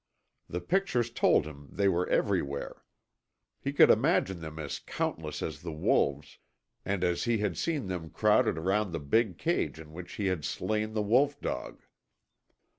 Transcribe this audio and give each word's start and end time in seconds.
The 0.49 0.61
pictures 0.61 1.11
told 1.11 1.45
him 1.45 1.67
they 1.71 1.87
were 1.87 2.09
everywhere. 2.09 2.83
He 3.59 3.71
could 3.71 3.91
imagine 3.91 4.39
them 4.41 4.57
as 4.57 4.79
countless 4.79 5.43
as 5.43 5.61
the 5.61 5.71
wolves, 5.71 6.39
and 6.83 7.03
as 7.03 7.25
he 7.25 7.37
had 7.37 7.55
seen 7.55 7.85
them 7.85 8.09
crowded 8.09 8.57
round 8.57 8.93
the 8.93 8.99
big 8.99 9.37
cage 9.37 9.79
in 9.79 9.93
which 9.93 10.13
he 10.13 10.25
had 10.25 10.43
slain 10.43 10.93
the 10.93 11.03
wolf 11.03 11.39
dog. 11.39 11.83